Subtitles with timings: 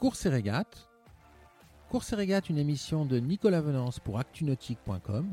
[0.00, 0.88] Course et régate.
[1.90, 5.26] Course et régate, une émission de Nicolas Venance pour actunautique.com.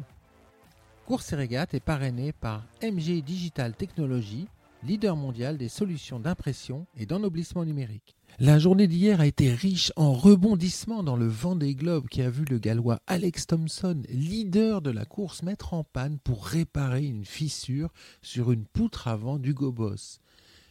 [1.06, 4.50] Course et régate est parrainé par MG Digital Technology,
[4.84, 8.18] leader mondial des solutions d'impression et d'ennoblissement numérique.
[8.40, 12.30] La journée d'hier a été riche en rebondissements dans le vent des globes qui a
[12.30, 17.24] vu le gallois Alex Thompson, leader de la course, mettre en panne pour réparer une
[17.24, 20.20] fissure sur une poutre avant du Boss.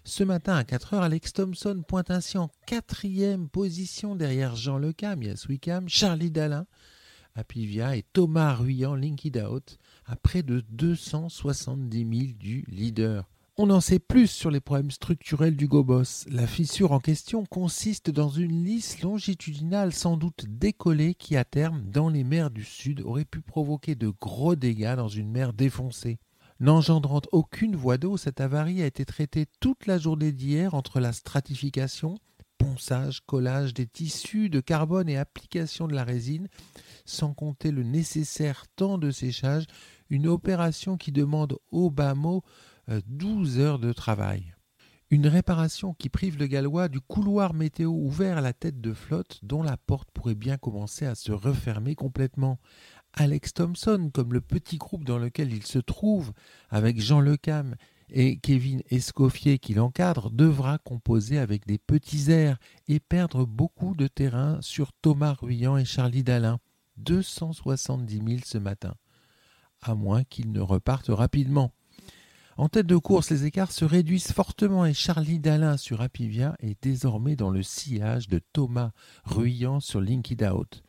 [0.09, 5.47] Ce matin à 4h, Alex Thompson pointe ainsi en quatrième position derrière Jean Lecam, Yas
[5.49, 6.65] Wickham, Charlie Dalin,
[7.35, 13.29] Apivia et Thomas Ruyant, Linked Out, à près de 270 000 du leader.
[13.57, 16.29] On en sait plus sur les problèmes structurels du Gobos.
[16.31, 21.83] La fissure en question consiste dans une lisse longitudinale sans doute décollée qui à terme,
[21.91, 26.21] dans les mers du Sud, aurait pu provoquer de gros dégâts dans une mer défoncée.
[26.59, 31.13] N'engendrant aucune voie d'eau, cette avarie a été traitée toute la journée d'hier entre la
[31.13, 32.19] stratification,
[32.57, 36.49] ponçage, collage des tissus de carbone et application de la résine,
[37.05, 39.67] sans compter le nécessaire temps de séchage,
[40.09, 42.43] une opération qui demande au bas mot
[42.89, 44.55] 12 heures de travail.
[45.11, 49.39] Une réparation qui prive le Gallois du couloir météo ouvert à la tête de flotte
[49.45, 52.59] dont la porte pourrait bien commencer à se refermer complètement.
[53.17, 56.33] Alex Thompson, comme le petit groupe dans lequel il se trouve,
[56.69, 57.75] avec Jean Lecam
[58.11, 64.07] et Kevin Escoffier qui l'encadre, devra composer avec des petits airs et perdre beaucoup de
[64.07, 66.61] terrain sur Thomas Ruyant et Charlie Dalin.
[66.99, 68.95] 270 000 ce matin.
[69.83, 71.73] À moins qu'ils ne repartent rapidement.
[72.59, 76.83] En tête de course, les écarts se réduisent fortement et Charlie Dalin sur Apivia est
[76.83, 78.93] désormais dans le sillage de Thomas
[79.25, 80.83] Ruyant sur Linked Out.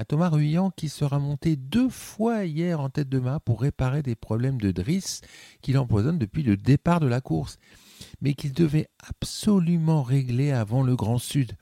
[0.00, 4.00] Un Thomas Ruyant qui sera monté deux fois hier en tête de mât pour réparer
[4.00, 5.22] des problèmes de drisse
[5.60, 7.58] qu'il empoisonne depuis le départ de la course,
[8.20, 11.54] mais qu'il devait absolument régler avant le Grand Sud.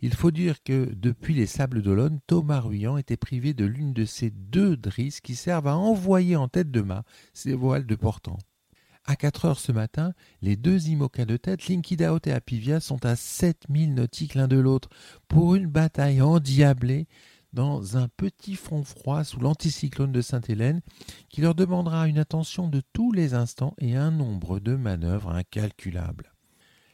[0.00, 4.04] Il faut dire que depuis les Sables d'Olonne, Thomas Ruyant était privé de l'une de
[4.04, 7.02] ces deux drisses qui servent à envoyer en tête de mât
[7.34, 8.38] ses voiles de portant.
[9.04, 13.16] À 4 heures ce matin, les deux IMOCA de tête, Linkidaot et Apivia, sont à
[13.16, 14.88] 7000 nautiques l'un de l'autre
[15.26, 17.08] pour une bataille endiablée
[17.52, 20.80] dans un petit front froid sous l'anticyclone de Sainte-Hélène
[21.28, 26.32] qui leur demandera une attention de tous les instants et un nombre de manœuvres incalculables.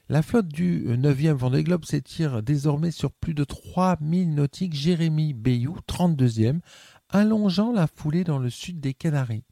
[0.08, 5.76] La flotte du 9e Vendée Globe s'étire désormais sur plus de 3000 nautiques Jérémy Bayou,
[5.86, 6.60] 32e,
[7.10, 9.44] allongeant la foulée dans le sud des Canaries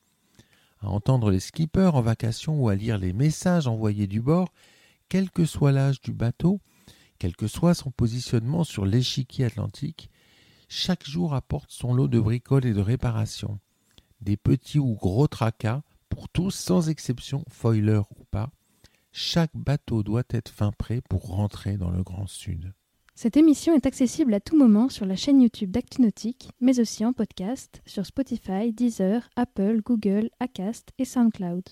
[0.80, 4.52] à entendre les skippers en vacation ou à lire les messages envoyés du bord,
[5.08, 6.60] quel que soit l'âge du bateau,
[7.18, 10.10] quel que soit son positionnement sur l'échiquier atlantique,
[10.68, 13.58] chaque jour apporte son lot de bricoles et de réparations.
[14.20, 18.50] Des petits ou gros tracas, pour tous sans exception, foiler ou pas,
[19.12, 22.72] chaque bateau doit être fin prêt pour rentrer dans le Grand Sud.
[23.14, 27.14] Cette émission est accessible à tout moment sur la chaîne YouTube d'ActuNautique, mais aussi en
[27.14, 31.64] podcast sur Spotify, Deezer, Apple, Google, Acast et SoundCloud.